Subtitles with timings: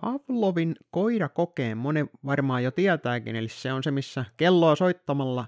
[0.00, 5.46] Pavlovin koirakokeen moni varmaan jo tietääkin, eli se on se, missä kelloa soittamalla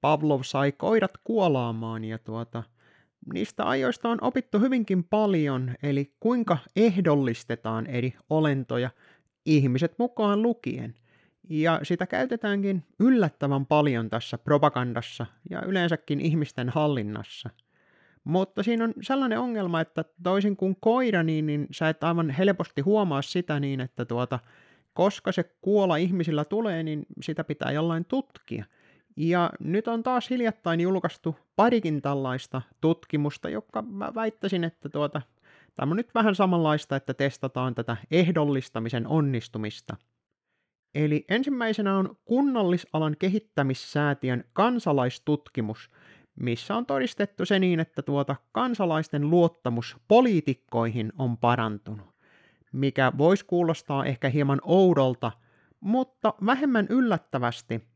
[0.00, 2.62] Pavlov sai koirat kuolaamaan ja tuota,
[3.32, 8.90] niistä ajoista on opittu hyvinkin paljon, eli kuinka ehdollistetaan eri olentoja,
[9.46, 10.94] ihmiset mukaan lukien.
[11.48, 17.50] Ja sitä käytetäänkin yllättävän paljon tässä propagandassa ja yleensäkin ihmisten hallinnassa.
[18.24, 22.80] Mutta siinä on sellainen ongelma, että toisin kuin koira, niin, niin sä et aivan helposti
[22.80, 24.38] huomaa sitä niin, että tuota,
[24.92, 28.64] koska se kuola ihmisillä tulee, niin sitä pitää jollain tutkia.
[29.16, 35.22] Ja nyt on taas hiljattain julkaistu parikin tällaista tutkimusta, joka mä väittäisin, että tuota,
[35.74, 39.96] tämä on nyt vähän samanlaista, että testataan tätä ehdollistamisen onnistumista.
[40.94, 45.90] Eli ensimmäisenä on kunnallisalan kehittämissäätiön kansalaistutkimus–
[46.40, 52.14] missä on todistettu se niin, että tuota kansalaisten luottamus poliitikkoihin on parantunut,
[52.72, 55.32] mikä voisi kuulostaa ehkä hieman oudolta,
[55.80, 57.88] mutta vähemmän yllättävästi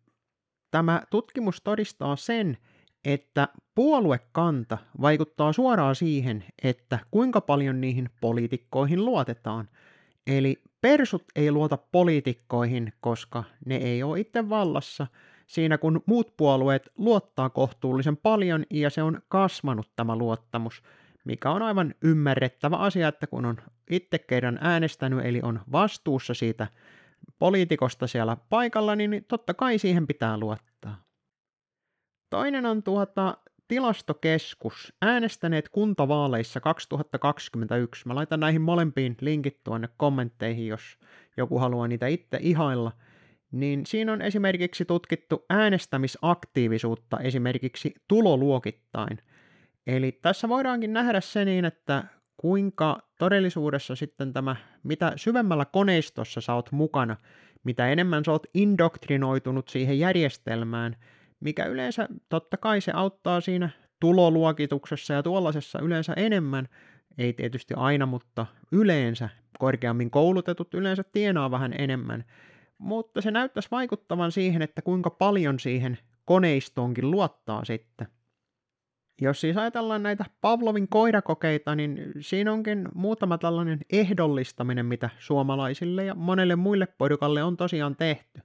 [0.70, 2.58] tämä tutkimus todistaa sen,
[3.04, 9.68] että puoluekanta vaikuttaa suoraan siihen, että kuinka paljon niihin poliitikkoihin luotetaan.
[10.26, 15.06] Eli persut ei luota poliitikkoihin, koska ne ei ole itse vallassa–
[15.46, 20.82] siinä kun muut puolueet luottaa kohtuullisen paljon ja se on kasvanut tämä luottamus,
[21.24, 23.56] mikä on aivan ymmärrettävä asia, että kun on
[23.90, 26.66] itse kerran äänestänyt, eli on vastuussa siitä
[27.38, 31.04] poliitikosta siellä paikalla, niin totta kai siihen pitää luottaa.
[32.30, 33.36] Toinen on tuota,
[33.68, 38.08] tilastokeskus, äänestäneet kuntavaaleissa 2021.
[38.08, 40.98] Mä laitan näihin molempiin linkit tuonne kommentteihin, jos
[41.36, 42.92] joku haluaa niitä itse ihailla–
[43.54, 49.18] niin siinä on esimerkiksi tutkittu äänestämisaktiivisuutta esimerkiksi tuloluokittain.
[49.86, 52.04] Eli tässä voidaankin nähdä se niin, että
[52.36, 57.16] kuinka todellisuudessa sitten tämä, mitä syvemmällä koneistossa sä oot mukana,
[57.64, 60.96] mitä enemmän sä oot indoktrinoitunut siihen järjestelmään,
[61.40, 63.70] mikä yleensä totta kai se auttaa siinä
[64.00, 66.68] tuloluokituksessa ja tuollaisessa yleensä enemmän,
[67.18, 69.28] ei tietysti aina, mutta yleensä.
[69.58, 72.24] Korkeammin koulutetut yleensä tienaa vähän enemmän,
[72.78, 78.08] mutta se näyttäisi vaikuttavan siihen, että kuinka paljon siihen koneistoonkin luottaa sitten.
[79.20, 86.14] Jos siis ajatellaan näitä Pavlovin koirakokeita, niin siinä onkin muutama tällainen ehdollistaminen, mitä suomalaisille ja
[86.14, 88.40] monelle muille porukalle on tosiaan tehty.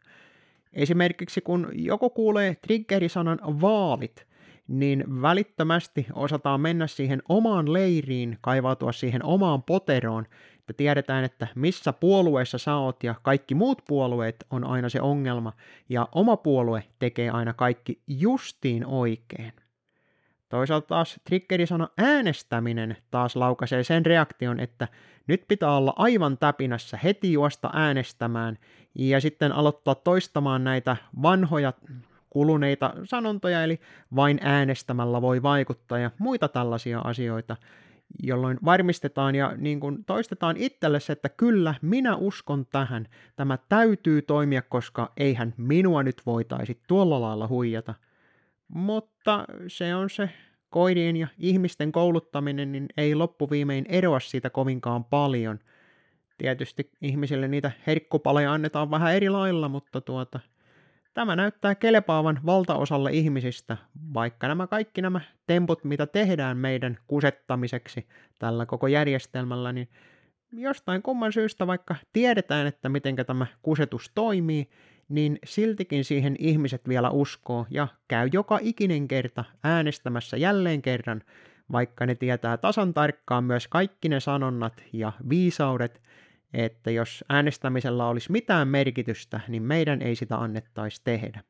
[0.74, 4.28] Esimerkiksi kun joku kuulee triggerisanan vaalit,
[4.68, 10.26] niin välittömästi osataan mennä siihen omaan leiriin, kaivautua siihen omaan poteroon
[10.70, 15.54] että tiedetään, että missä puolueessa sä oot ja kaikki muut puolueet on aina se ongelma
[15.90, 19.54] ja oma puolue tekee aina kaikki justiin oikein.
[20.50, 24.88] Toisaalta taas triggerisana äänestäminen taas laukaisee sen reaktion, että
[25.28, 28.58] nyt pitää olla aivan täpinässä heti juosta äänestämään
[28.96, 31.74] ja sitten aloittaa toistamaan näitä vanhoja
[32.30, 33.80] kuluneita sanontoja, eli
[34.16, 37.58] vain äänestämällä voi vaikuttaa ja muita tällaisia asioita,
[38.24, 43.06] jolloin varmistetaan ja niin kuin toistetaan itselle se, että kyllä, minä uskon tähän,
[43.36, 47.94] tämä täytyy toimia, koska eihän minua nyt voitaisi tuolla lailla huijata.
[48.68, 50.30] Mutta se on se
[50.70, 55.60] koirien ja ihmisten kouluttaminen, niin ei loppuviimein eroa siitä kovinkaan paljon.
[56.38, 60.40] Tietysti ihmisille niitä herkkupaleja annetaan vähän eri lailla, mutta tuota,
[61.14, 63.78] Tämä näyttää kelpaavan valtaosalle ihmisistä,
[64.14, 68.08] vaikka nämä kaikki nämä temput, mitä tehdään meidän kusettamiseksi
[68.40, 69.90] tällä koko järjestelmällä, niin
[70.52, 74.70] jostain kumman syystä, vaikka tiedetään, että miten tämä kusetus toimii,
[75.10, 81.22] niin siltikin siihen ihmiset vielä uskoo ja käy joka ikinen kerta äänestämässä jälleen kerran,
[81.72, 86.02] vaikka ne tietää tasan tarkkaan myös kaikki ne sanonnat ja viisaudet,
[86.54, 91.44] että jos äänestämisellä olisi mitään merkitystä, niin meidän ei sitä annettaisi tehdä.